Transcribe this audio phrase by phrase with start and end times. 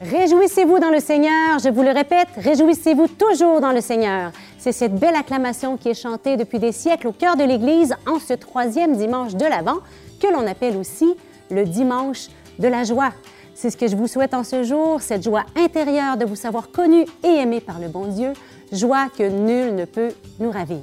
[0.00, 4.30] Réjouissez-vous dans le Seigneur, je vous le répète, réjouissez-vous toujours dans le Seigneur.
[4.56, 8.20] C'est cette belle acclamation qui est chantée depuis des siècles au cœur de l'Église en
[8.20, 9.78] ce troisième dimanche de l'Avent,
[10.20, 11.16] que l'on appelle aussi
[11.50, 12.28] le dimanche
[12.60, 13.12] de la joie.
[13.56, 16.70] C'est ce que je vous souhaite en ce jour, cette joie intérieure de vous savoir
[16.70, 18.34] connu et aimé par le bon Dieu,
[18.70, 20.78] joie que nul ne peut nous ravir.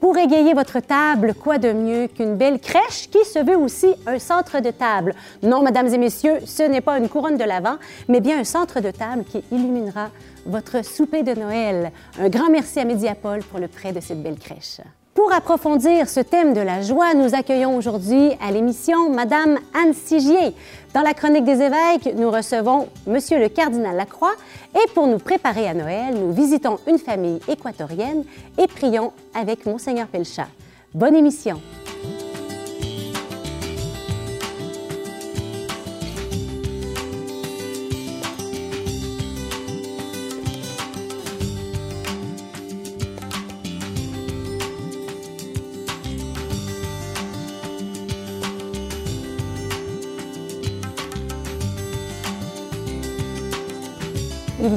[0.00, 4.20] Pour égayer votre table, quoi de mieux qu'une belle crèche qui se veut aussi un
[4.20, 5.14] centre de table?
[5.42, 7.78] Non, mesdames et messieurs, ce n'est pas une couronne de l'Avent,
[8.08, 10.10] mais bien un centre de table qui illuminera
[10.46, 11.90] votre souper de Noël.
[12.20, 14.80] Un grand merci à Médiapol pour le prêt de cette belle crèche.
[15.18, 20.54] Pour approfondir ce thème de la joie, nous accueillons aujourd'hui à l'émission Madame Anne Sigier.
[20.94, 24.36] Dans la chronique des évêques, nous recevons Monsieur le cardinal Lacroix
[24.76, 28.22] et pour nous préparer à Noël, nous visitons une famille équatorienne
[28.58, 30.46] et prions avec Monseigneur Pelchat.
[30.94, 31.60] Bonne émission.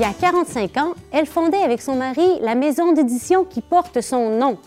[0.02, 4.32] Y a 45 ans, elle fondait avec son mari la maison d'édition qui porte son
[4.32, 4.58] nom.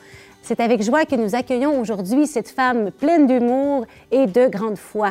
[0.42, 5.10] C'est avec joie que nous accueillons aujourd'hui cette femme pleine d'humour et de grande foi.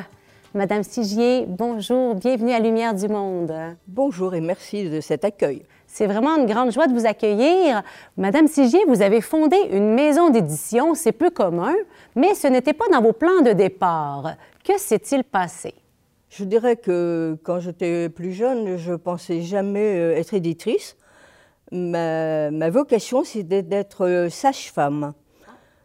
[0.54, 3.54] Madame Sigier, bonjour, bienvenue à Lumière du Monde.
[3.86, 5.64] Bonjour et merci de cet accueil.
[5.88, 7.84] C'est vraiment une grande joie de vous accueillir.
[8.16, 11.74] Madame Sigier, vous avez fondé une maison d'édition, c'est peu commun,
[12.16, 14.36] mais ce n'était pas dans vos plans de départ.
[14.64, 15.74] Que s'est-il passé?
[16.36, 20.98] Je dirais que quand j'étais plus jeune, je pensais jamais euh, être éditrice.
[21.72, 25.14] Ma, vocation, c'était d'être euh, sage-femme.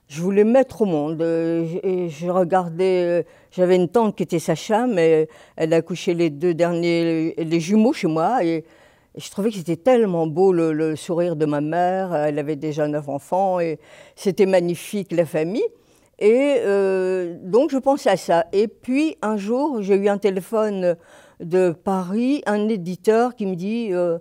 [0.09, 1.21] Je voulais mettre au monde.
[1.21, 6.55] Euh, je, regardais, j'avais une tante qui était sage-femme, mais elle a couché les deux
[6.55, 8.65] derniers, les jumeaux chez moi, et,
[9.19, 12.15] je trouvais que c'était tellement beau le, le, sourire de ma mère.
[12.15, 13.79] Elle avait déjà neuf enfants, et
[14.17, 15.67] c'était magnifique la famille.
[16.19, 18.47] Et euh, donc je pensais à ça.
[18.53, 20.97] Et puis un jour, j'ai eu un téléphone
[21.41, 24.19] de Paris, un éditeur qui me dit euh,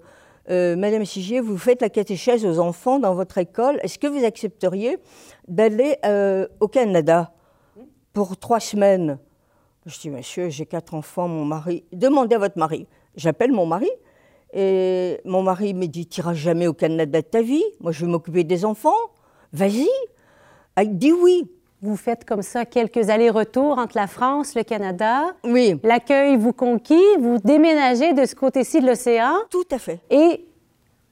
[0.49, 3.79] euh, Madame Sigier, vous faites la catéchèse aux enfants dans votre école.
[3.81, 4.97] Est-ce que vous accepteriez
[5.47, 5.97] d'aller
[6.59, 7.31] au Canada
[8.13, 9.17] pour trois semaines?
[9.85, 11.85] Je dis Monsieur, j'ai quatre enfants, mon mari.
[11.93, 12.87] Demandez à votre mari.
[13.15, 13.89] J'appelle mon mari.
[14.53, 18.05] Et mon mari me dit, tu n'iras jamais au Canada de ta vie, moi je
[18.05, 18.95] vais m'occuper des enfants,
[19.51, 19.89] vas-y.
[20.79, 21.49] Il dit oui.
[21.81, 25.35] Vous faites comme ça quelques allers-retours entre la France, le Canada.
[25.43, 25.79] Oui.
[25.83, 29.35] L'accueil vous conquis, vous déménagez de ce côté-ci de l'océan.
[29.51, 29.99] Tout à fait.
[30.09, 30.43] Et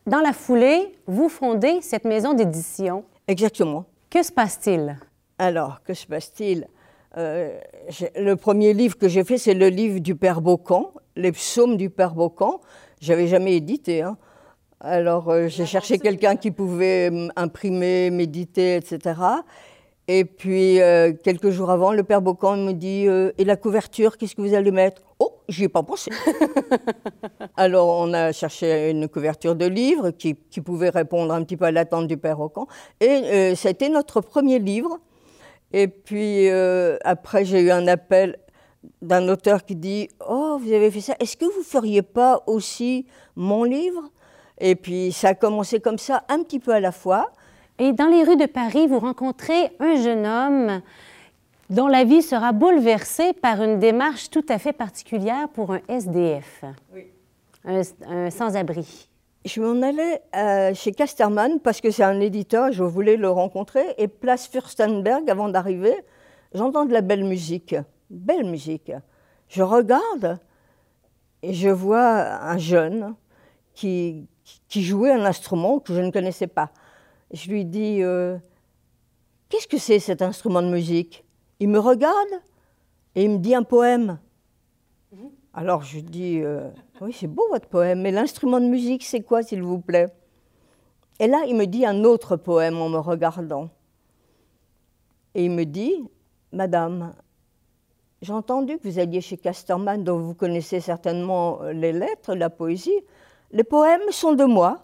[0.07, 3.03] dans la foulée, vous fondez cette maison d'édition.
[3.27, 3.85] Exactement.
[4.09, 4.97] Que se passe-t-il?
[5.37, 6.67] Alors, que se passe-t-il?
[7.17, 7.59] Euh,
[8.15, 11.91] le premier livre que j'ai fait, c'est le livre du Père Bocan, les psaumes du
[11.91, 12.59] Père Bocan.
[12.99, 14.01] J'avais jamais édité.
[14.01, 14.17] Hein.
[14.79, 19.13] Alors, euh, j'ai cherché quelqu'un qui pouvait hum, imprimer, méditer, etc.
[20.07, 24.17] Et puis, euh, quelques jours avant, le père Bocan me dit euh, Et la couverture,
[24.17, 25.01] qu'est-ce que vous allez mettre?
[25.17, 26.11] Oh, j'y ai pas pensé.
[27.57, 31.71] Alors, on a cherché une couverture de livre qui, pouvait répondre un petit peu à
[31.71, 32.67] l'attente du père Bocan.
[32.99, 34.99] Et euh, ça a été notre premier livre.
[35.73, 36.47] Et puis,
[37.03, 38.37] après, j'ai eu un appel
[39.01, 43.07] d'un auteur qui dit Oh, vous avez fait ça, est-ce que vous feriez pas aussi
[43.35, 44.03] mon livre?
[44.59, 47.31] Et puis, ça a commencé comme ça, un petit peu à la fois.
[47.77, 50.81] Et dans les rues de Paris, vous rencontrez un jeune homme
[51.69, 56.63] dont la vie sera bouleversée par une démarche tout à fait particulière pour un SDF,
[56.93, 57.07] oui.
[57.65, 59.09] un, sans-abri.
[59.43, 63.83] Je m'en allais euh, chez Casterman parce que c'est un éditeur, je voulais le rencontrer.
[63.97, 65.95] Et place Fürstenberg, avant d'arriver,
[66.53, 67.75] j'entends de la belle musique.
[68.09, 68.93] Belle musique.
[69.49, 70.39] Je regarde
[71.43, 73.15] et je vois un jeune
[73.73, 74.27] qui,
[74.69, 76.71] qui jouait un instrument que je ne connaissais pas.
[77.31, 78.37] Je lui dis euh,
[79.49, 81.23] Qu'est-ce que c'est cet instrument de musique?
[81.59, 82.13] Il me regarde
[83.15, 84.19] et il me dit un poème.
[85.53, 86.69] Alors je dis euh,
[87.01, 90.07] Oui, c'est beau votre poème, mais l'instrument de musique, c'est quoi, s'il vous plaît?
[91.19, 93.69] Et là, il me dit un autre poème en me regardant.
[95.33, 96.03] Et il me dit
[96.51, 97.13] Madame,
[98.21, 102.99] j'ai entendu que vous alliez chez Casterman, dont vous connaissez certainement les lettres, la poésie.
[103.51, 104.81] Les poèmes sont de moi.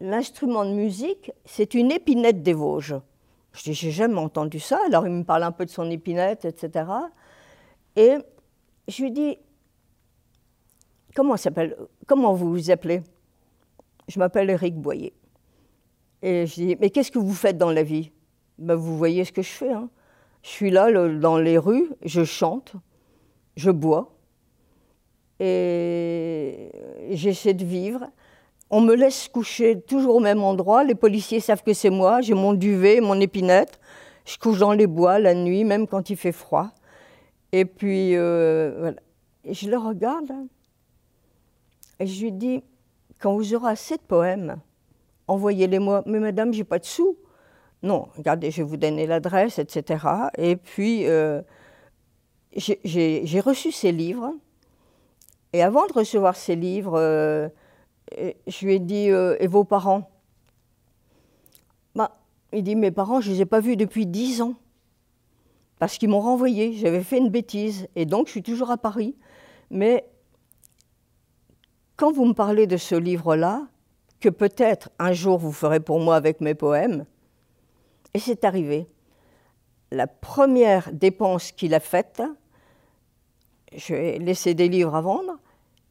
[0.00, 2.96] L'instrument de musique, c'est une épinette des Vosges.
[3.52, 4.78] Je dis, j'ai jamais entendu ça.
[4.86, 6.86] Alors il me parle un peu de son épinette, etc.
[7.96, 8.14] Et
[8.88, 9.38] je lui dis,
[11.14, 11.76] comment s'appelle
[12.06, 13.02] Comment vous vous appelez?
[14.08, 15.12] Je m'appelle Éric Boyer.
[16.22, 18.10] Et je dis, mais qu'est-ce que vous faites dans la vie?
[18.58, 19.72] Ben, Vous voyez ce que je fais.
[19.72, 19.88] Hein.
[20.42, 22.74] Je suis là dans les rues, je chante,
[23.56, 24.14] je bois,
[25.38, 26.70] et
[27.10, 28.10] j'essaie de vivre.
[28.70, 30.84] On me laisse coucher toujours au même endroit.
[30.84, 32.20] Les policiers savent que c'est moi.
[32.20, 33.80] J'ai mon duvet, mon épinette.
[34.24, 36.70] Je couche dans les bois la nuit, même quand il fait froid.
[37.52, 39.00] Et puis, euh, voilà.
[39.48, 40.32] Je le regarde
[42.00, 42.62] et je lui dis
[43.20, 44.56] quand vous aurez assez de poèmes,
[45.28, 46.02] envoyez-les-moi.
[46.06, 47.16] Mais madame, j'ai pas de sous.
[47.82, 50.06] Non, regardez, je vais vous donner l'adresse, etc.
[50.36, 51.42] Et puis, euh,
[52.54, 54.32] j'ai reçu ces livres.
[55.52, 57.48] Et avant de recevoir ces livres, euh,
[58.46, 60.10] je lui ai dit euh, Et vos parents?
[61.94, 62.18] Bah,
[62.52, 64.54] Il dit Mes parents, je ne les ai pas vus depuis dix ans.
[65.78, 66.74] Parce qu'ils m'ont renvoyé.
[66.74, 67.88] J'avais fait une bêtise.
[67.96, 69.16] Et donc, je suis toujours à Paris.
[69.70, 70.04] Mais
[71.96, 73.66] quand vous me parlez de ce livre-là,
[74.20, 77.06] que peut-être un jour vous ferez pour moi avec mes poèmes,
[78.14, 78.86] et c'est arrivé.
[79.90, 82.22] La première dépense qu'il a faite,
[83.74, 85.38] je vais laisser des livres à vendre,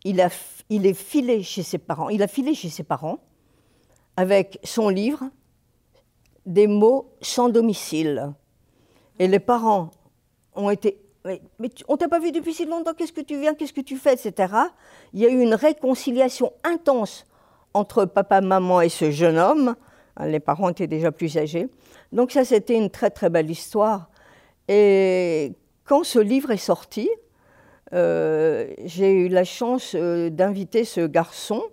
[0.04, 0.30] il, a,
[0.70, 3.20] il est filé chez ses parents, il a filé chez ses parents
[4.18, 5.30] avec son livre
[6.46, 8.34] des mots sans domicile.
[9.20, 9.92] Et les parents
[10.56, 11.42] ont été mais,
[11.88, 14.14] on t'a pas vu depuis si longtemps, qu'est-ce que tu viens, qu'est-ce que tu fais,
[14.14, 14.54] etc.
[15.14, 17.26] Il y a eu une réconciliation intense
[17.74, 19.76] entre papa, maman et ce jeune homme.
[20.20, 21.68] Les parents étaient déjà plus âgés.
[22.12, 24.10] Donc ça, c'était une très très belle histoire.
[24.68, 25.54] Et
[25.86, 27.10] quand ce livre est sorti,
[27.92, 31.64] j'ai eu la chance euh, d'inviter ce garçon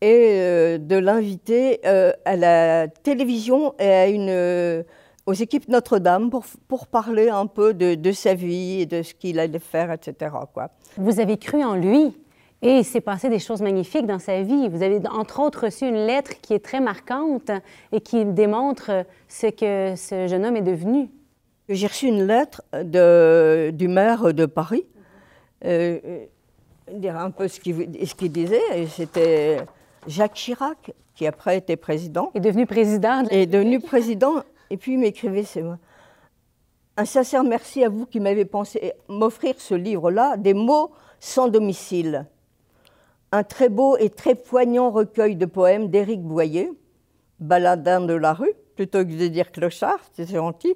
[0.00, 4.84] et euh, de l'inviter à la télévision et à une,
[5.26, 9.14] aux équipes Notre-Dame pour, pour, parler un peu de, de, sa vie et de ce
[9.14, 10.34] qu'il allait faire, etc.
[10.52, 10.70] Quoi.
[10.96, 12.14] Vous avez cru en lui
[12.62, 14.68] et il s'est passé des choses magnifiques dans sa vie.
[14.68, 17.50] Vous avez entre autres reçu une lettre qui est très marquante
[17.92, 21.10] et qui démontre ce que ce jeune homme est devenu.
[21.68, 24.86] J'ai reçu une lettre de, du maire de Paris,
[25.64, 25.98] euh,
[26.92, 28.86] dire un peu ce qu'il disait.
[28.88, 29.58] C'était
[30.06, 32.30] Jacques Chirac, qui après était président.
[32.34, 33.24] Est devenu président.
[33.24, 34.44] De est devenu président.
[34.70, 35.78] Et puis il m'écrivait, c'est moi.
[36.96, 42.26] Un sincère merci à vous qui m'avez pensé m'offrir ce livre-là, des mots sans domicile.
[43.32, 46.70] Un très beau et très poignant recueil de poèmes d'Éric Boyer,
[47.40, 50.74] baladin de la rue, plutôt que de dire clochard, c'est gentil,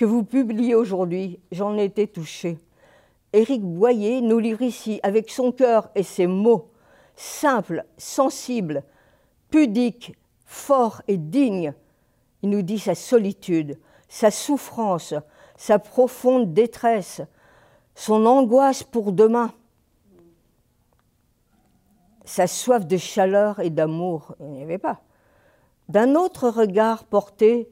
[0.00, 1.38] que vous publiez aujourd'hui.
[1.52, 2.56] J'en ai été touchée.
[3.34, 6.70] Éric Boyer nous livre ici, avec son cœur et ses mots,
[7.16, 8.82] simples, sensibles,
[9.50, 10.16] pudiques,
[10.46, 11.74] forts et dignes,
[12.42, 15.12] il nous dit sa solitude, sa souffrance,
[15.58, 17.20] sa profonde détresse,
[17.94, 19.52] son angoisse pour demain,
[22.24, 25.02] sa soif de chaleur et d'amour, il n'y avait pas,
[25.90, 27.68] d'un autre regard porté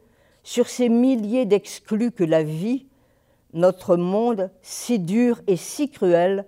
[0.48, 2.86] sur ces milliers d'exclus que la vie,
[3.52, 6.46] notre monde si dur et si cruel,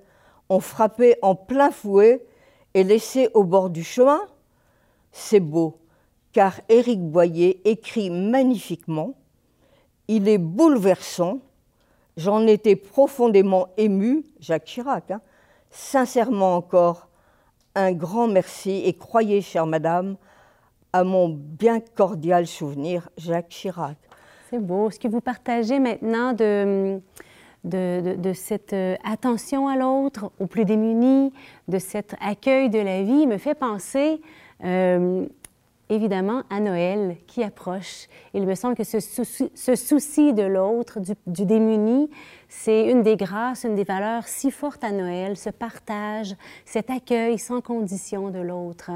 [0.48, 2.24] ont frappé en plein fouet
[2.72, 4.22] et laissé au bord du chemin,
[5.12, 5.82] c'est beau,
[6.32, 9.16] car Éric Boyer écrit magnifiquement,
[10.08, 11.40] il est bouleversant,
[12.16, 15.20] j'en étais profondément ému, Jacques Chirac, hein.
[15.68, 17.08] sincèrement encore,
[17.74, 20.16] un grand merci et croyez, chère madame,
[20.92, 23.96] à mon bien cordial souvenir, Jacques Chirac.
[24.50, 24.90] C'est beau.
[24.90, 27.00] Ce que vous partagez maintenant de,
[27.64, 31.32] de, cette euh, attention à l'autre, aux plus démunis,
[31.68, 34.20] de cet accueil de la vie, me fait penser
[34.64, 35.26] euh,
[35.88, 38.08] évidemment à Noël qui approche.
[38.34, 42.10] Il me semble que ce souci, de l'autre, du, du, démuni,
[42.48, 47.38] c'est une des grâces, une des valeurs si fortes à Noël, ce partage, cet accueil
[47.38, 48.90] sans condition de l'autre.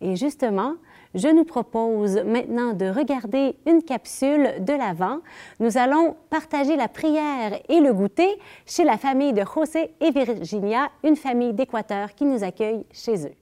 [0.00, 0.74] Et justement,
[1.14, 5.20] je nous propose maintenant de regarder une capsule de l'Avent.
[5.60, 10.90] Nous allons partager la prière et le goûter chez la famille de José et Virginia,
[11.04, 13.34] une famille d'Équateur qui nous accueille chez eux.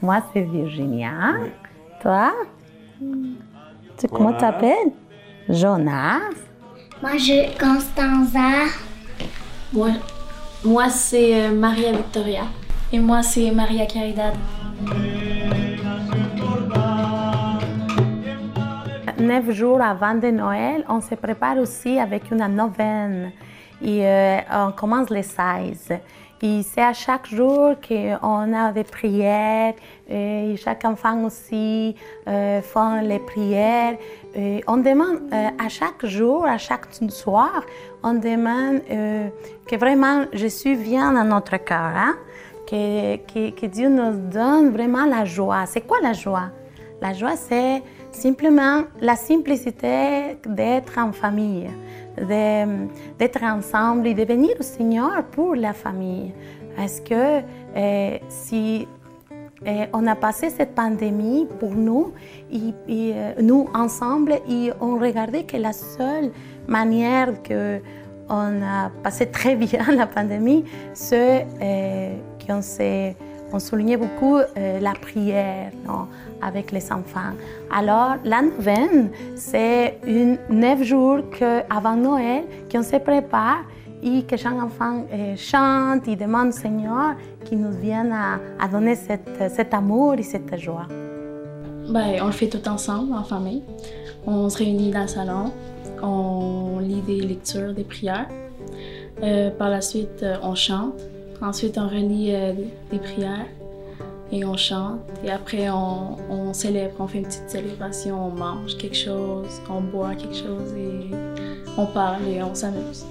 [0.00, 1.34] Moi, c'est Virginia.
[2.02, 2.32] Toi
[3.98, 4.92] tu, Comment tu t'appelles
[5.48, 6.20] Jonas.
[7.02, 8.70] Moi, je Constanza.
[9.72, 9.90] Moi,
[10.64, 12.44] moi c'est Maria Victoria.
[12.92, 14.34] Et moi, c'est Maria Caridad.
[19.18, 23.32] Neuf jours avant de Noël, on se prépare aussi avec une neuvaine.
[23.80, 25.92] Et euh, on commence les 16
[26.44, 29.74] Et c'est à chaque jour qu'on a des prières,
[30.10, 31.94] et chaque enfant aussi
[32.26, 33.96] euh, fait les prières.
[34.34, 37.62] Et on demande euh, à chaque jour, à chaque soir,
[38.02, 39.28] on demande euh,
[39.68, 42.16] que vraiment Jésus vienne dans notre cœur, hein?
[42.66, 45.64] que, que Dieu nous donne vraiment la joie.
[45.66, 46.50] C'est quoi la joie?
[47.00, 51.68] La joie, c'est simplement la simplicité d'être en famille
[52.16, 56.32] d'être ensemble et de venir au Seigneur pour la famille.
[56.76, 57.40] Parce que
[57.76, 58.86] euh, si
[59.66, 62.12] euh, on a passé cette pandémie pour nous,
[62.52, 66.30] euh, nous ensemble, et on regardait que la seule
[66.66, 67.80] manière que
[68.28, 70.64] on a passé très bien la pandémie,
[70.94, 71.46] c'est
[72.46, 73.16] qu'on s'est
[73.52, 75.70] on soulignait beaucoup euh, la prière
[76.40, 77.32] avec les enfants.
[77.70, 83.62] Alors, la neuvaine, c'est une neuf jours que, avant Noël qu'on se prépare
[84.02, 88.96] et que chaque enfant euh, chante et demande au Seigneur qu'il nous vienne à, donner
[88.96, 90.86] cet amour et cette joie.
[91.88, 93.62] Ben, on le fait tout ensemble, en famille.
[94.26, 95.52] On se réunit dans le salon,
[96.02, 98.28] on lit des lectures, des prières.
[99.22, 100.94] Euh, par la suite, on chante.
[101.42, 102.52] Ensuite, on relit euh,
[102.92, 103.48] des prières
[104.30, 105.00] et on chante.
[105.24, 110.14] Et après, on, célèbre, on fait une petite célébration, on mange quelque chose, on boit
[110.14, 111.10] quelque chose et
[111.76, 113.04] on parle et on s'amuse.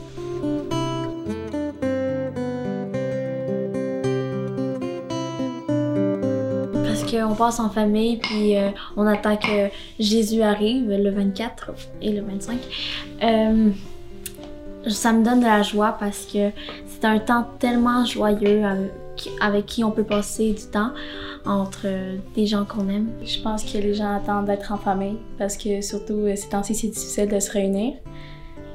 [6.85, 9.67] Parce qu'on passe en famille, puis euh, on attend que
[9.99, 11.71] Jésus arrive le 24
[12.01, 12.59] et le 25.
[13.23, 13.71] Euh,
[14.87, 16.49] ça me donne de la joie parce que
[16.87, 18.63] c'est un temps tellement joyeux
[19.39, 20.91] avec, qui on peut passer du temps
[21.45, 21.87] entre
[22.35, 23.09] des gens qu'on aime.
[23.23, 26.75] Je pense que les gens attendent d'être en famille parce que surtout euh, ces temps-ci
[26.75, 27.93] c'est difficile de se réunir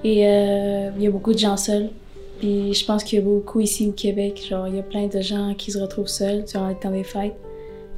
[0.04, 1.90] et euh, il y a beaucoup de gens seuls.
[2.38, 5.06] Puis je pense qu'il y a beaucoup ici au Québec, genre il y a plein
[5.06, 7.34] de gens qui se retrouvent seuls durant le temps des fêtes.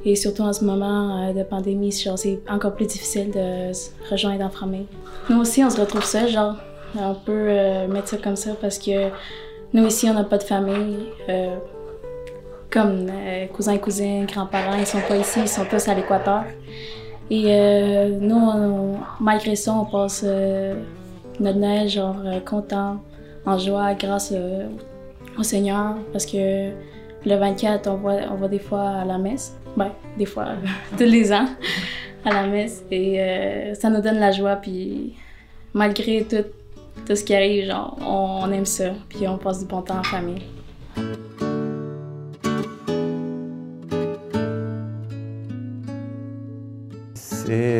[0.05, 2.09] Et surtout en ce moment euh, de pandémie, c'est
[2.49, 4.85] encore plus difficile de se rejoindre en famille.
[5.29, 6.55] Nous aussi, on se retrouve seuls, genre,
[6.95, 9.09] on peut mettre ça comme ça parce que
[9.73, 10.97] nous ici, on n'a pas de famille.
[11.27, 11.55] Euh,
[12.71, 16.43] comme euh, cousins cousines, grands-parents, ils sont pas ici, ils sont tous à l'équateur.
[17.29, 20.23] Et euh, nous, malgré ça, on passe
[21.39, 22.97] notre neige genre content,
[23.45, 24.33] en joie, grâce
[25.37, 26.69] au Seigneur, parce que
[27.25, 29.55] le 24, on va, on va des fois à la messe.
[29.77, 30.49] Ben, des fois,
[30.97, 31.47] tous les ans,
[32.25, 32.83] à la messe.
[32.91, 35.15] Et ça nous donne la joie, puis
[35.73, 36.45] malgré tout,
[37.09, 40.03] tout ce qui arrive, genre, on, aime ça, puis on passe du bon temps en
[40.03, 40.43] famille.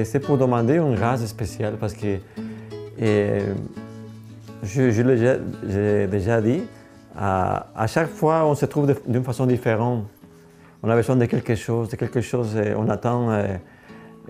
[0.04, 2.18] C'est pour demander une grâce spéciale parce que
[3.00, 3.54] je,
[4.64, 6.64] je l'ai déjà dit,
[7.16, 10.06] à, chaque fois on se trouve d'une façon différente.
[10.82, 13.58] On a besoin de quelque chose, de quelque chose, on attend euh,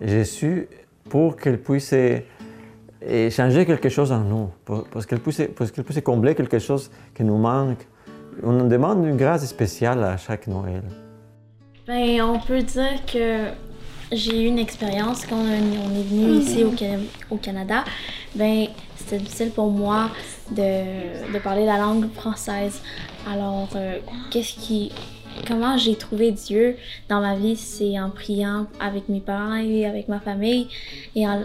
[0.02, 0.68] Jésus
[1.08, 1.94] pour qu'il puisse
[3.02, 4.50] et changer quelque chose en nous,
[4.92, 7.88] parce qu'elle puisse, puisse combler quelque chose qui nous manque.
[8.44, 10.84] On nous demande une grâce spéciale à chaque Noël.
[11.88, 13.48] Ben, on peut dire que
[14.12, 16.64] j'ai eu une expérience quand on est venu ici
[17.30, 17.84] au, Canada.
[18.36, 20.10] Ben, c'était difficile pour moi
[20.52, 22.82] de, de, parler la langue française.
[23.28, 24.00] Alors, euh,
[24.32, 24.92] qu'est-ce qui
[25.48, 26.76] comment j'ai trouvé Dieu
[27.08, 30.68] dans ma vie, c'est en priant avec mes parents et avec ma famille
[31.16, 31.44] et en,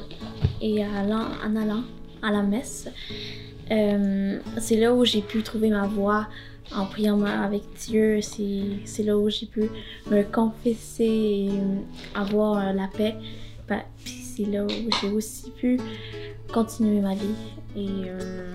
[0.63, 1.83] allant,
[2.23, 2.89] à la messe.
[3.71, 6.27] Euh, c'est là où j'ai pu trouver ma voix
[6.75, 8.21] en priant avec Dieu.
[8.23, 9.71] C'est là où j'ai pu
[10.11, 11.51] me confesser et
[12.15, 13.15] avoir la paix.
[13.69, 15.79] Ben, c'est là où j'ai aussi pu
[16.53, 17.35] continuer ma vie.
[17.77, 18.53] Et euh,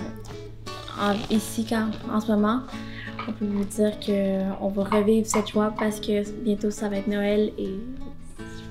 [1.30, 2.62] ici, quand, en ce moment,
[3.30, 7.08] on peut vous dire qu'on va revivre cette joie parce que bientôt ça va être
[7.08, 7.76] Noël et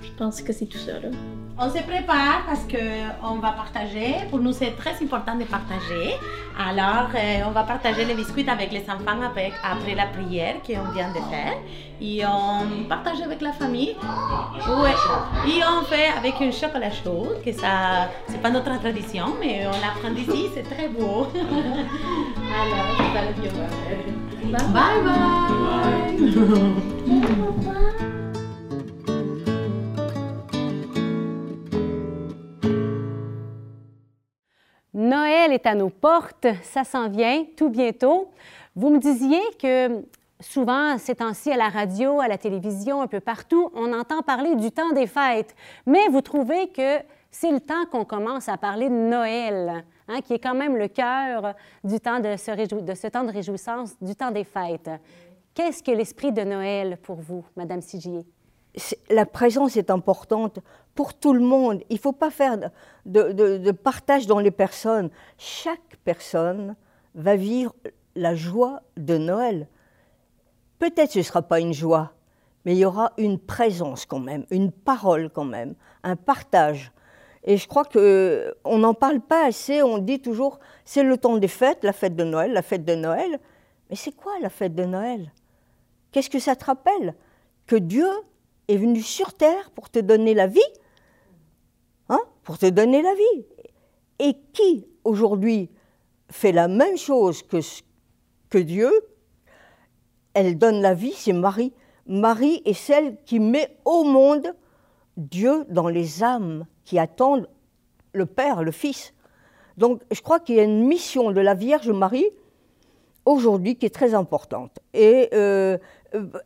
[0.03, 0.95] je pense que c'est tout ça.
[0.95, 1.11] Là.
[1.61, 4.15] On se prépare parce qu'on va partager.
[4.31, 6.15] Pour nous, c'est très important de partager.
[6.59, 11.11] Alors, euh, on va partager les biscuits avec les enfants après, la prière qu'on vient
[11.11, 11.57] de faire.
[12.01, 13.97] Et on partage avec la famille.
[15.47, 19.81] Et on fait avec un chocolat chaud, que ça, c'est pas notre tradition, mais on
[19.85, 21.27] l'apprend d'ici, c'est très beau.
[24.51, 25.03] Bye bye.
[25.05, 25.05] bye.
[25.05, 26.99] bye.
[34.95, 38.31] Noël est à nos portes, ça s'en vient tout bientôt.
[38.75, 40.03] Vous me disiez que
[40.41, 44.57] souvent, ces temps-ci, à la radio, à la télévision, un peu partout, on entend parler
[44.57, 45.55] du temps des fêtes.
[45.87, 46.99] Mais vous trouvez que
[47.31, 50.89] c'est le temps qu'on commence à parler de Noël, hein, qui est quand même le
[50.89, 54.91] cœur du temps de ce, temps de réjouissance, du temps des fêtes.
[55.55, 58.27] Qu'est-ce que l'esprit de Noël pour vous, Madame Sigier?
[59.11, 60.61] La présence est importante
[60.95, 61.83] pour tout le monde.
[61.91, 62.59] Il ne faut pas faire
[63.07, 65.11] de, de, partage dans les personnes.
[65.37, 66.77] Chaque personne
[67.15, 67.75] va vivre
[68.15, 69.69] la joie de Noël.
[70.79, 72.13] Peut-être ce ne sera pas une joie,
[72.65, 75.75] mais il y aura une présence quand même, une parole quand même,
[76.05, 76.93] un partage.
[77.49, 81.49] Et je crois qu'on n'en parle pas assez, on dit toujours c'est le temps des
[81.49, 83.41] fêtes, la fête de Noël, la fête de Noël.
[83.89, 85.33] Mais c'est quoi la fête de Noël?
[86.13, 87.15] Qu'est-ce que ça te rappelle?
[87.67, 88.07] Que Dieu
[88.69, 90.61] est venu sur terre pour te donner la vie
[92.11, 93.47] hein Pour te donner la vie.
[94.19, 95.71] Et qui aujourd'hui
[96.31, 97.61] fait la même chose que,
[98.51, 98.93] que Dieu?
[100.35, 101.73] Elle donne la vie, c'est Marie.
[102.07, 104.53] Marie est celle qui met au monde
[105.19, 107.49] Dieu dans les âmes qui attendent
[108.15, 109.13] le Père, le Fils.
[109.77, 112.29] Donc je crois qu'il y a une mission de la Vierge Marie
[113.27, 114.79] aujourd'hui qui est très importante.
[114.95, 115.77] Et euh,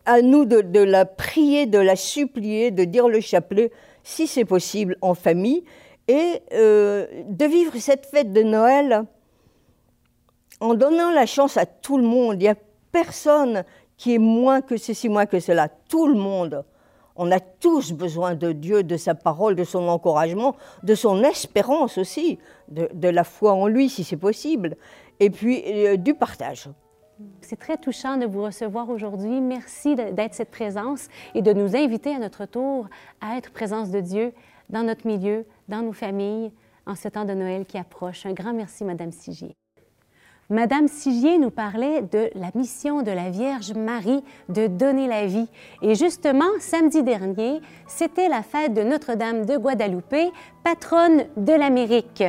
[0.04, 3.70] à nous de, la prier, de la supplier, de dire le chapelet,
[4.02, 5.64] si c'est possible, en famille,
[6.08, 9.04] et euh, de vivre cette fête de Noël
[10.60, 12.36] en donnant la chance à tout le monde.
[12.36, 12.56] Il n'y a
[12.90, 13.64] personne
[13.96, 15.68] qui est moins que ceci, moins que cela.
[15.68, 16.64] Tout le monde.
[17.16, 21.98] On a tous besoin de Dieu, de sa parole, de son encouragement, de son espérance
[21.98, 22.38] aussi,
[22.68, 24.76] de, la foi en lui si c'est possible,
[25.20, 26.68] et puis euh, du partage.
[27.40, 29.40] C'est très touchant de vous recevoir aujourd'hui.
[29.40, 32.88] Merci d'être cette présence et de nous inviter à notre tour
[33.20, 34.32] à être présence de Dieu
[34.70, 36.50] dans notre milieu, dans nos familles,
[36.86, 38.26] en ce temps de Noël qui approche.
[38.26, 39.54] Un grand merci, Madame Sigier.
[40.52, 45.48] Madame Sigier nous parlait de la mission de la Vierge Marie de donner la vie.
[45.80, 50.30] Et justement, samedi dernier, c'était la fête de Notre-Dame de Guadalupe,
[50.62, 52.22] patronne de l'Amérique.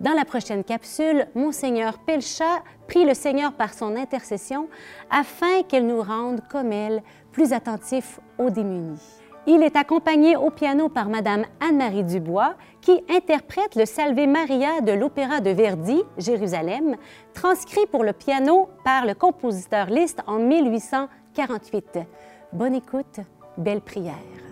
[0.00, 4.68] Dans la prochaine capsule, Monseigneur Pelcha prie le Seigneur par son intercession
[5.10, 7.02] afin qu'elle nous rende, comme elle,
[7.32, 9.23] plus attentifs aux démunis.
[9.46, 14.92] Il est accompagné au piano par Madame Anne-Marie Dubois, qui interprète le Salve Maria de
[14.92, 16.96] l'Opéra de Verdi, Jérusalem,
[17.34, 21.98] transcrit pour le piano par le compositeur Liszt en 1848.
[22.54, 23.20] Bonne écoute,
[23.58, 24.43] belle prière.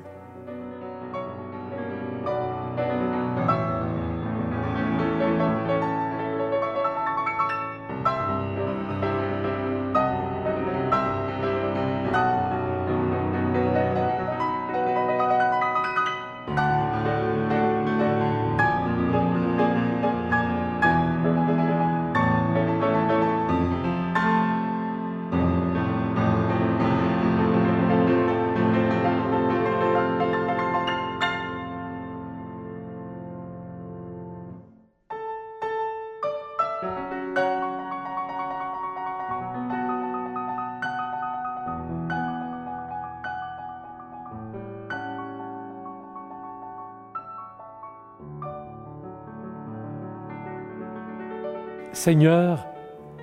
[52.05, 52.67] Seigneur,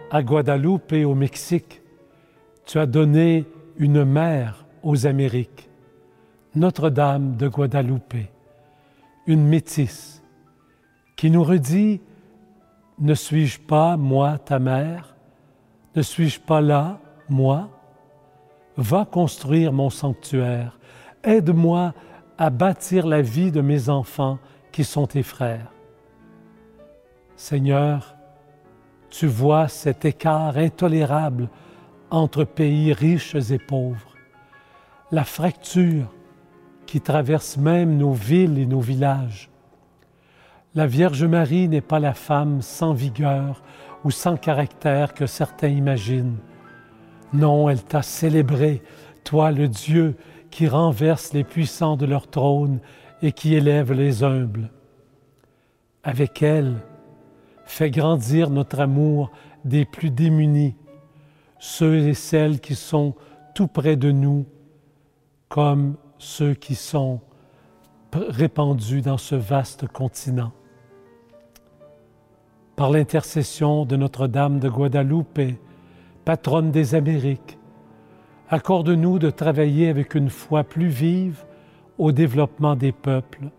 [0.10, 1.82] à Guadeloupe et au Mexique,
[2.66, 5.70] tu as donné une mère aux Amériques,
[6.56, 8.16] Notre-Dame de Guadeloupe,
[9.28, 10.24] une métisse,
[11.18, 12.00] qui nous redit,
[13.00, 15.14] ne suis-je pas, moi, ta mère?
[15.98, 17.68] Ne suis-je pas là, moi?
[18.78, 20.80] Va construire mon sanctuaire,
[21.26, 21.94] aide-moi
[22.38, 24.40] à bâtir la vie de mes enfants
[24.72, 25.74] qui sont tes frères.
[27.36, 28.16] Seigneur,
[29.10, 31.50] tu vois cet écart intolérable
[32.12, 34.16] entre pays riches et pauvres,
[35.12, 36.14] la fracture
[36.86, 39.50] qui traverse même nos villes et nos villages.
[40.76, 43.64] La Vierge Marie n'est pas la femme sans vigueur
[44.04, 46.38] ou sans caractère que certains imaginent.
[47.34, 48.82] Non, elle t'a célébré,
[49.24, 50.16] toi le Dieu
[50.50, 52.80] qui renverse les puissants de leur trône
[53.22, 54.70] et qui élève les humbles.
[56.04, 56.76] Avec elle,
[57.70, 59.30] Fais grandir notre amour
[59.64, 60.76] des plus démunis,
[61.60, 63.14] ceux et celles qui sont
[63.54, 64.48] tout près de nous,
[65.50, 67.22] comme ceux qui sont
[68.12, 70.52] répandus dans ce vaste continent.
[72.76, 75.40] Par l'intercession de Notre-Dame de Guadeloupe,
[76.26, 77.60] patronne des Amériques,
[78.50, 81.46] accorde-nous de travailler avec une foi plus vive
[82.00, 83.52] au développement des peuples,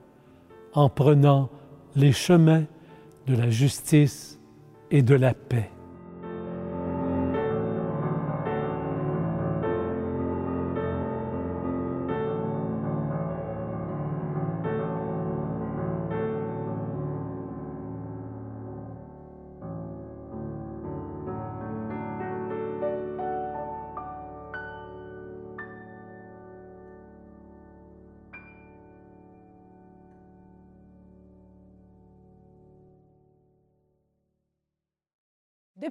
[0.74, 1.48] en prenant
[1.94, 2.64] les chemins
[3.30, 4.40] de la justice
[4.90, 5.70] et de la paix.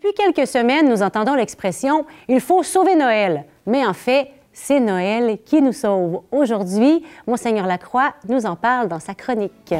[0.02, 3.44] Depuis quelques semaines, nous entendons l'expression Il faut sauver Noël.
[3.66, 6.22] Mais en fait, c'est Noël qui nous sauve.
[6.32, 9.76] Aujourd'hui, Monseigneur Lacroix nous en parle dans sa chronique.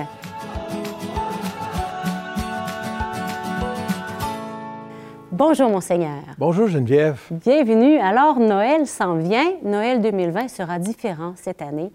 [5.32, 6.24] Bonjour, Monseigneur.
[6.38, 7.22] Bonjour, Geneviève.
[7.32, 7.98] Bienvenue.
[8.00, 9.54] Alors, Noël s'en vient.
[9.64, 11.94] Noël 2020 sera différent cette année.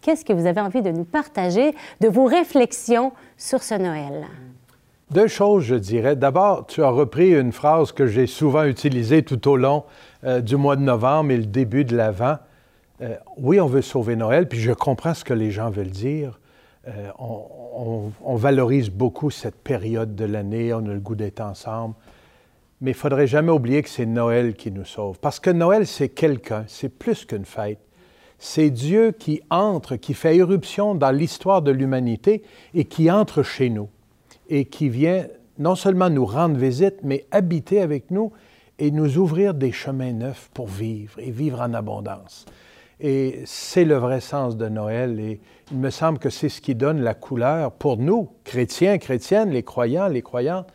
[0.00, 4.28] Qu'est-ce que vous avez envie de nous partager de vos réflexions sur ce Noël?
[5.12, 6.16] Deux choses, je dirais.
[6.16, 9.84] D'abord, tu as repris une phrase que j'ai souvent utilisée tout au long
[10.24, 12.38] euh, du mois de novembre et le début de l'Avent.
[13.02, 16.40] Euh, oui, on veut sauver Noël, puis je comprends ce que les gens veulent dire.
[16.88, 21.94] Euh, on, valorise beaucoup cette période de l'année, on a le goût d'être ensemble.
[22.80, 25.18] Mais il faudrait jamais oublier que c'est Noël qui nous sauve.
[25.20, 27.80] Parce que Noël, c'est quelqu'un, c'est plus qu'une fête.
[28.38, 33.68] C'est Dieu qui entre, qui fait éruption dans l'histoire de l'humanité et qui entre chez
[33.68, 33.90] nous
[34.52, 35.26] et qui vient
[35.58, 38.32] non seulement nous rendre visite, mais habiter avec nous
[38.78, 42.44] et nous ouvrir des chemins neufs pour vivre et vivre en abondance.
[43.00, 46.74] Et c'est le vrai sens de Noël et il me semble que c'est ce qui
[46.74, 50.68] donne la couleur pour nous, chrétiens, chrétiennes, les croyants, les croyantes,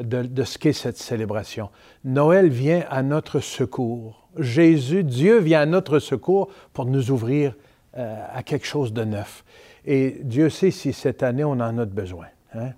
[0.00, 1.70] de, ce qu'est cette célébration.
[2.04, 4.26] Noël vient à notre secours.
[4.38, 7.54] Jésus, Dieu vient à notre secours pour nous ouvrir
[7.96, 9.44] euh, à quelque chose de neuf.
[9.86, 12.26] Et Dieu sait si cette année on en a besoin.
[12.54, 12.70] Hein?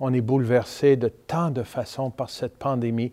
[0.00, 3.12] On est bouleversé de tant de façons par cette pandémie.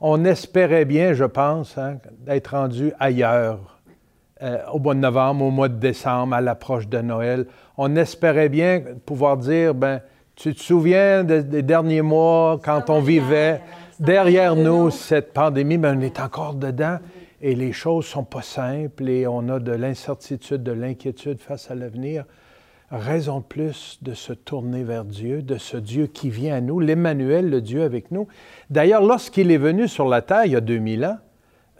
[0.00, 3.78] On espérait bien, je pense, hein, d'être rendu ailleurs
[4.42, 7.46] euh, au mois de novembre, au mois de décembre, à l'approche de Noël.
[7.76, 10.00] On espérait bien pouvoir dire, ben,
[10.34, 13.60] tu te souviens des, derniers mois quand on vivait
[14.00, 16.98] derrière nous cette pandémie, mais ben, on est encore dedans
[17.42, 21.74] et les choses sont pas simples et on a de l'incertitude, de l'inquiétude face à
[21.74, 22.24] l'avenir
[22.98, 27.48] raison plus de se tourner vers Dieu, de ce Dieu qui vient à nous, l'Emmanuel,
[27.48, 28.28] le Dieu avec nous.
[28.70, 31.18] D'ailleurs, lorsqu'il est venu sur la terre il y a 2000 ans,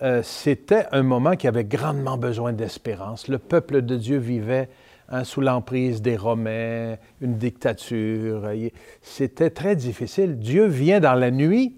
[0.02, 3.28] euh, c'était un moment qui avait grandement besoin d'espérance.
[3.28, 4.68] Le peuple de Dieu vivait
[5.10, 8.48] hein, sous l'emprise des Romains, une dictature.
[9.02, 10.38] C'était très difficile.
[10.38, 11.76] Dieu vient dans la nuit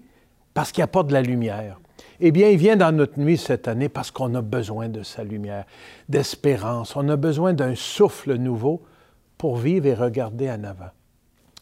[0.53, 1.79] parce qu'il n'y a pas de la lumière.
[2.21, 5.23] Eh bien, il vient dans notre nuit cette année parce qu'on a besoin de sa
[5.23, 5.65] lumière,
[6.07, 6.95] d'espérance.
[6.95, 8.81] On a besoin d'un souffle nouveau
[9.37, 10.89] pour vivre et regarder en avant.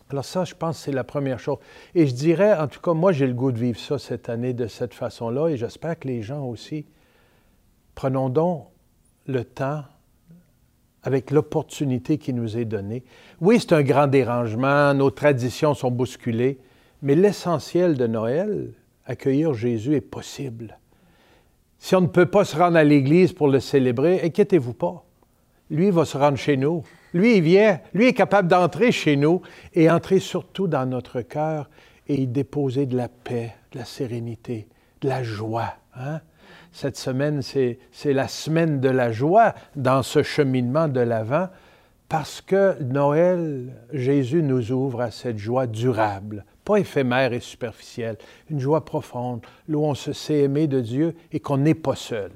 [0.10, 1.58] Alors ça, je pense, c'est la première chose.
[1.96, 4.54] Et je dirais, en tout cas, moi, j'ai le goût de vivre ça cette année
[4.54, 6.86] de cette façon-là, et j'espère que les gens aussi.
[7.96, 8.68] Prenons donc
[9.26, 9.84] le temps
[11.04, 13.04] avec l'opportunité qui nous est donnée.
[13.42, 16.60] Oui, c'est un grand dérangement, nos traditions sont bousculées,
[17.02, 18.72] mais l'essentiel de Noël,
[19.06, 20.78] accueillir Jésus, est possible.
[21.78, 25.04] Si on ne peut pas se rendre à l'Église pour le célébrer, inquiétez-vous pas.
[25.70, 26.84] Lui va se rendre chez nous.
[27.14, 29.42] Lui, il vient, lui est capable d'entrer chez nous
[29.74, 31.70] et entrer surtout dans notre cœur
[32.08, 34.68] et y déposer de la paix, de la sérénité,
[35.02, 35.76] de la joie.
[35.96, 36.22] Hein?
[36.72, 41.50] Cette semaine, c'est la semaine de la joie dans ce cheminement de l'Avent
[42.10, 48.18] parce que Noël, Jésus nous ouvre à cette joie durable, pas éphémère et superficielle,
[48.50, 52.32] une joie profonde, où on se sait aimer de Dieu et qu'on n'est pas seul.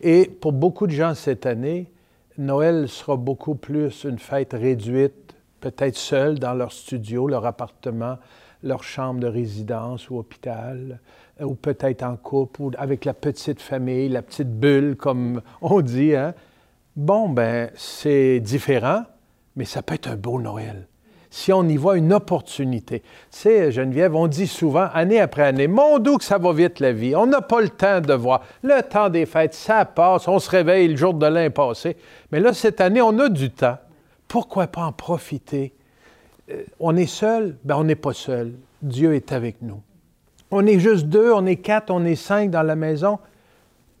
[0.00, 1.90] Et pour beaucoup de gens cette année,
[2.38, 8.18] Noël sera beaucoup plus une fête réduite, peut-être seule dans leur studio, leur appartement,
[8.64, 10.98] leur chambre de résidence ou hôpital,
[11.40, 15.80] euh, ou peut-être en couple, ou avec la petite famille, la petite bulle, comme on
[15.80, 16.16] dit.
[16.16, 16.34] Hein?
[16.96, 19.04] Bon, ben, c'est différent,
[19.54, 20.88] mais ça peut être un beau Noël.
[21.36, 23.00] Si on y voit une opportunité.
[23.00, 26.78] Tu sais, Geneviève, on dit souvent, année après année, mon doux que ça va vite
[26.78, 27.16] la vie.
[27.16, 28.42] On n'a pas le temps de voir.
[28.62, 30.28] Le temps des fêtes, ça passe.
[30.28, 31.96] On se réveille, le jour de l'an passé.
[32.30, 33.78] Mais là, cette année, on a du temps.
[34.28, 35.74] Pourquoi pas en profiter?
[36.52, 37.56] Euh, on est seul?
[37.64, 38.52] Ben, on n'est pas seul.
[38.80, 39.82] Dieu est avec nous.
[40.52, 43.18] On est juste deux, on est quatre, on est cinq dans la maison.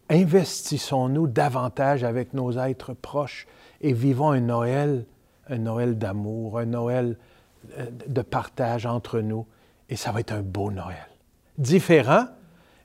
[0.08, 3.48] Investissons-nous davantage avec nos êtres proches
[3.80, 5.04] et vivons un Noël
[5.48, 7.16] un Noël d'amour, un Noël
[8.06, 9.46] de partage entre nous.
[9.88, 11.08] Et ça va être un beau Noël.
[11.58, 12.26] Différent,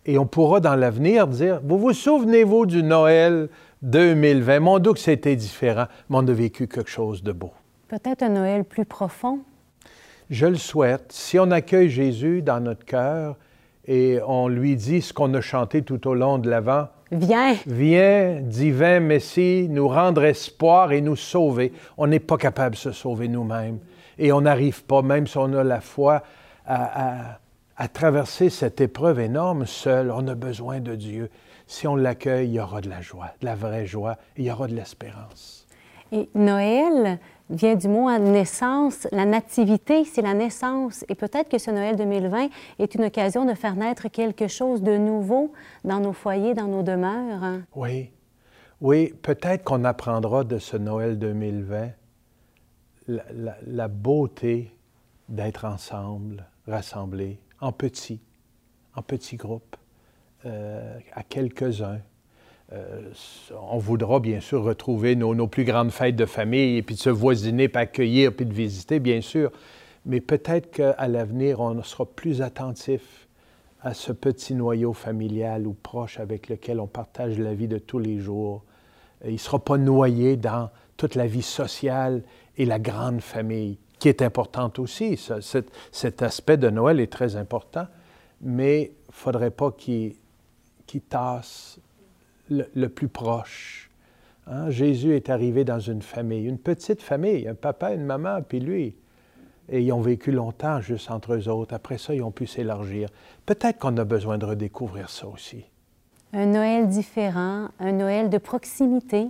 [0.06, 3.50] et on pourra dans l'avenir dire, vous vous souvenez-vous du Noël
[3.82, 4.60] 2020?
[4.60, 7.52] Mon doux que c'était différent, mais on a vécu quelque chose de beau.
[7.88, 9.40] Peut-être un Noël plus profond?
[10.30, 11.12] Je le souhaite.
[11.12, 13.38] Si on accueille Jésus dans notre cœur
[13.86, 17.56] et on lui dit ce qu'on a chanté tout au long de l'Avent, Viens.
[17.66, 21.74] Viens, divin Messie, nous rendre espoir et nous sauver.
[21.98, 23.80] On n'est pas capable de se sauver nous-mêmes.
[24.20, 26.24] Et on n'arrive pas, même si on a la foi,
[26.66, 27.40] à,
[27.94, 30.12] traverser cette épreuve énorme seul.
[30.12, 31.30] On a besoin de Dieu.
[31.66, 34.46] Si on l'accueille, il y aura de la joie, de la vraie joie, et il
[34.46, 35.68] y aura de l'espérance.
[36.12, 39.08] Et Noël, vient du mot naissance.
[39.12, 41.04] La nativité, c'est la naissance.
[41.10, 44.98] Et peut-être que ce Noël 2020 est une occasion de faire naître quelque chose de
[44.98, 45.52] nouveau
[45.84, 47.44] dans nos foyers, dans nos demeures.
[47.44, 47.62] Hein.
[47.76, 48.12] Oui.
[48.82, 51.90] Oui, peut-être qu'on apprendra de ce Noël 2020
[53.08, 54.72] la, beauté
[55.28, 58.22] d'être ensemble, rassemblés, en petits,
[58.96, 59.76] en petits groupes,
[60.46, 62.00] euh, à quelques-uns.
[62.72, 63.02] Euh,
[63.72, 67.00] on voudra bien sûr retrouver nos, nos, plus grandes fêtes de famille et puis de
[67.00, 69.52] se voisiner, puis accueillir, puis de visiter, bien sûr.
[70.06, 73.28] Mais peut-être qu'à l'avenir, on sera plus attentif
[73.82, 78.00] à ce petit noyau familial ou proche avec lequel on partage la vie de tous
[78.00, 78.64] les jours.
[79.26, 82.24] Il ne sera pas noyé dans toute la vie sociale
[82.58, 85.18] et la grande famille, qui est importante aussi.
[85.92, 87.88] cet, aspect de Noël est très important,
[88.42, 90.16] mais il ne faudrait pas qu'il
[91.08, 91.80] tasse
[92.50, 93.90] le, plus proche.
[94.48, 94.70] Hein?
[94.70, 98.96] Jésus est arrivé dans une famille, une petite famille, un papa, une maman, puis lui.
[99.72, 101.76] Et ils ont vécu longtemps juste entre eux autres.
[101.76, 103.10] Après ça, ils ont pu s'élargir.
[103.46, 105.64] Peut-être qu'on a besoin de redécouvrir ça aussi.
[106.34, 109.28] Un Noël différent, un Noël de proximité.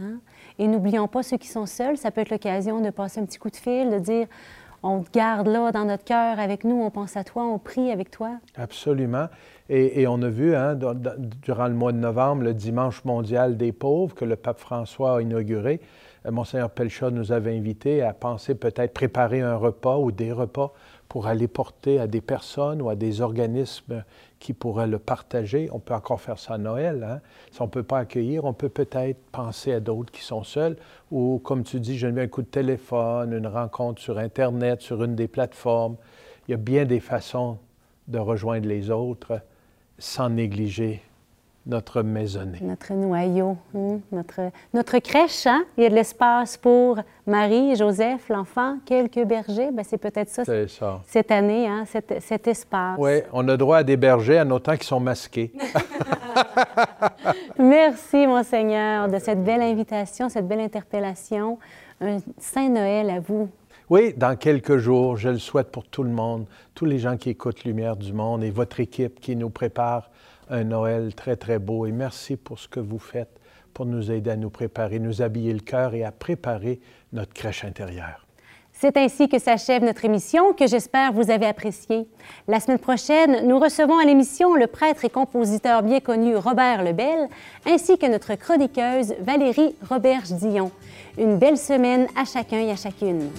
[0.00, 0.18] Hein?
[0.58, 3.38] Et n'oublions pas ceux qui sont seuls, ça peut être l'occasion de passer un petit
[3.38, 4.26] coup de fil, de dire
[4.82, 7.90] on te garde là dans notre cœur avec nous, on pense à toi, on prie
[7.90, 8.38] avec toi.
[8.56, 9.28] Absolument.
[9.70, 10.78] Et, on a vu hein,
[11.42, 15.20] durant le mois de novembre, le dimanche mondial des pauvres que le pape François a
[15.20, 15.80] inauguré.
[16.24, 20.72] Euh, Monseigneur Pelcha nous avait invités à penser peut-être préparer un repas ou des repas
[21.08, 24.04] pour aller porter à des personnes ou à des organismes
[24.38, 25.68] qui pourraient le partager.
[25.72, 27.04] On peut encore faire ça à Noël.
[27.04, 27.20] Hein?
[27.50, 30.76] Si on ne peut pas accueillir, on peut peut-être penser à d'autres qui sont seuls.
[31.10, 35.02] Ou, comme tu dis, je mets un coup de téléphone, une rencontre sur Internet, sur
[35.02, 35.96] une des plateformes.
[36.46, 37.58] Il y a bien des façons
[38.06, 39.40] de rejoindre les autres
[39.98, 41.02] sans négliger
[41.68, 42.58] notre maisonnée.
[42.62, 45.46] Notre noyau, hein, notre, notre crèche.
[45.46, 45.64] Hein?
[45.76, 49.70] Il y a de l'espace pour Marie, Joseph, l'enfant, quelques bergers.
[49.72, 52.96] Ben, c'est peut-être ça, ça, cette année, hein, cet, cet, espace.
[52.98, 55.52] Oui, on a droit à des bergers en autant qu'ils sont masqués.
[57.58, 61.58] Merci, Monseigneur, de cette belle invitation, cette belle interpellation.
[62.00, 63.48] Un Saint Noël à vous.
[63.90, 67.30] Oui, dans quelques jours, je le souhaite pour tout le monde, tous les gens qui
[67.30, 70.10] écoutent Lumière du Monde et votre équipe qui nous prépare
[70.50, 71.86] un Noël très, très beau.
[71.86, 73.40] Et merci pour ce que vous faites
[73.74, 76.80] pour nous aider à nous préparer, nous habiller le cœur et à préparer
[77.12, 78.26] notre crèche intérieure.
[78.72, 82.06] C'est ainsi que s'achève notre émission que j'espère vous avez appréciée.
[82.46, 87.28] La semaine prochaine, nous recevons à l'émission le prêtre et compositeur bien connu Robert Lebel,
[87.66, 90.70] ainsi que notre chroniqueuse Valérie Roberge-Dion.
[91.18, 93.30] Une belle semaine à chacun et à chacune.